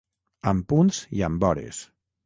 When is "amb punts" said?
0.51-1.03